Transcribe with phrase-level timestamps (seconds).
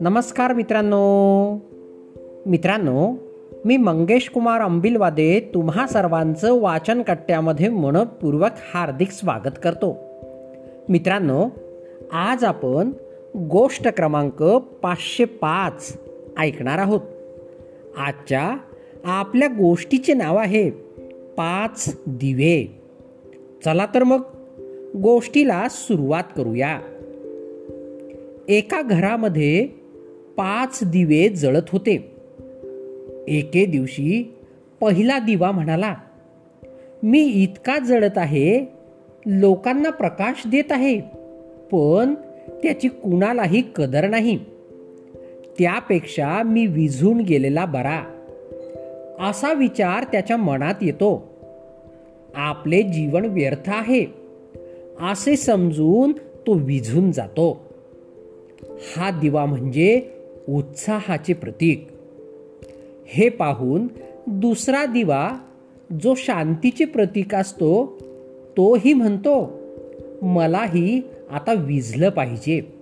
[0.00, 1.54] नमस्कार मित्रांनो.
[2.46, 3.14] मित्रांनो
[3.64, 9.96] मी मंगेश कुमार अंबिलवादे तुम्हा सर्वांचं वाचन कट्ट्यामध्ये मनपूर्वक हार्दिक स्वागत करतो.
[10.88, 11.48] मित्रांनो
[12.12, 12.90] आज आपण
[13.36, 14.42] गोष्ट क्रमांक
[14.82, 15.96] पाचशे पाच
[16.38, 17.00] ऐकणार आहोत.
[17.98, 18.56] आजच्या
[19.04, 20.70] आपल्या गोष्टीचे नाव आहे
[21.36, 22.82] पाच दिवे.
[23.64, 24.20] चला तर मग
[24.96, 26.80] गोष्टीला सुरुवात करूया.
[28.48, 29.66] एका घरामध्ये
[30.36, 32.16] पाच दिवे जळत होते.
[33.28, 34.34] एके दिवशी
[34.80, 35.94] पहिला दिवा म्हणाला
[37.02, 38.64] मी इतका जळत आहे
[39.26, 41.00] लोकांना प्रकाश देत आहे
[41.72, 42.14] पण
[42.62, 44.38] त्याची कुणालाही कदर नाही.
[45.58, 48.02] त्यापेक्षा मी विझून गेलेला बरा.
[49.20, 51.28] असा विचार त्याच्या मनात येतो.
[52.34, 54.21] आपले जीवन व्यर्थ आहे.
[55.00, 56.12] असे समजून
[56.46, 57.66] तो विझून जातो.
[58.96, 60.10] हा दिवा म्हणजे
[60.48, 61.88] उत्साहाचे प्रतीक.
[63.06, 63.88] हे पाहून
[64.26, 65.30] दुसरा दिवा
[66.02, 67.98] जो शांतीचे प्रतीक असतो
[68.56, 69.60] तोही म्हणतो
[70.22, 72.74] मलाही आता विझलं पाहिजे.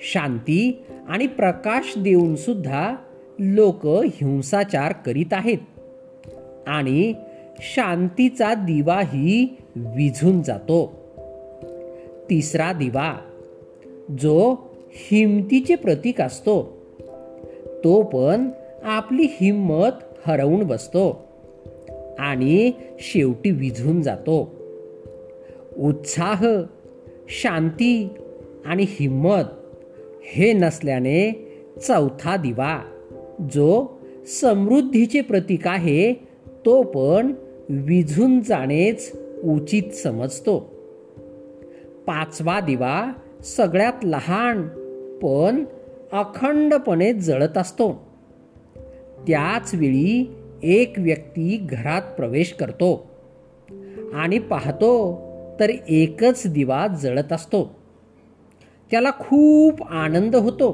[0.00, 2.96] शांती आणि प्रकाश देऊन सुद्धा
[3.38, 5.58] लोक हिंसाचार करीत आहेत.
[6.66, 7.14] आणि
[7.58, 9.56] शांतीचा दिवाही
[9.86, 10.94] विझून जातो.
[12.30, 13.18] तिसरा दिवा
[14.18, 14.56] जो
[14.90, 16.78] हिमतीचे प्रतीक असतो
[17.84, 18.48] तो पण
[18.82, 21.24] आपली हिंमत हरवून बसतो
[22.18, 24.54] आणि शेवटी विझून जातो.
[25.76, 26.46] उत्साह
[27.28, 28.08] शांती
[28.64, 29.42] आणि हिंमत
[30.24, 31.48] हे नसल्याने
[31.88, 32.80] चौथा दिवा
[33.52, 33.86] जो
[34.40, 36.12] समृद्धीचे प्रतीक आहे
[36.66, 37.32] तो पण
[37.68, 39.12] विझून जाणेच
[39.44, 40.58] उचित समजतो.
[42.06, 44.68] पाचवा दिवा सगळ्यात लहान
[45.22, 45.64] पण
[46.12, 48.08] अखंडपणे जळत असतो.
[49.26, 53.10] त्याच वेळी एक व्यक्ती घरात प्रवेश करतो
[54.14, 55.22] आणि पाहतो
[55.60, 57.78] तर एकच दिवा जळत असतो.
[58.90, 60.72] त्याला खूप आनंद होतो.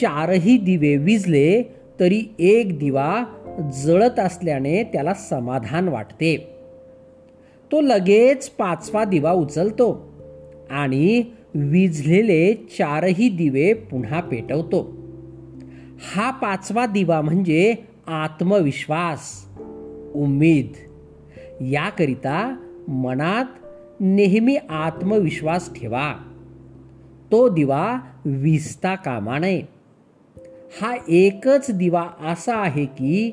[0.00, 1.62] चारही दिवे विजले
[2.00, 3.24] तरी एक दिवा
[3.84, 6.59] जळत असल्याने त्याला समाधान वाटते.
[7.72, 10.14] तो लगेच पाचवा दिवा उचलतो
[10.70, 11.22] आणि
[11.54, 14.96] विझलेले चारही दिवे पुन्हा पेटवतो.
[16.14, 17.74] हा पाचवा दिवा म्हणजे
[18.06, 19.46] आत्मविश्वास
[20.14, 20.72] उम्मीद
[21.60, 22.56] याकरिता
[22.88, 23.44] मनात
[24.00, 26.14] नेहमी आत्मविश्वास ठेवा.
[27.32, 29.62] तो दिवा विजता कामा नये.
[30.82, 33.30] हा एकच दिवा असा आहे की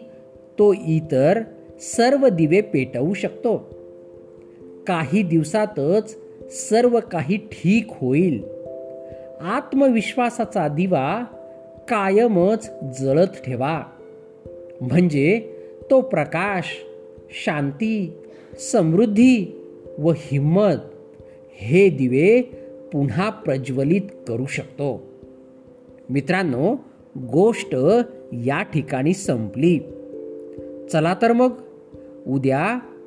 [0.59, 1.43] तो इतर
[1.79, 3.77] सर्व दिवे पेटवू शकतो.
[4.87, 6.17] काही दिवसातच
[6.49, 8.43] सर्व काही ठीक होईल.
[9.41, 11.23] आत्मविश्वासाचा दिवा
[11.89, 13.83] कायमच जळत ठेवा.
[14.81, 15.53] म्हणजे
[15.91, 16.65] तो प्रकाश
[17.45, 18.13] शांती
[18.59, 19.61] समृद्धी
[19.97, 20.75] व हिंमत
[21.53, 22.41] हे दिवे
[22.93, 25.03] पुन्हा प्रज्वलित करू शकतो.
[26.09, 26.75] मित्रांनो
[27.17, 27.75] गोष्ट
[28.33, 29.79] या ठिकाणी संपली.
[30.91, 31.51] चला तर मग
[32.27, 32.79] उद्या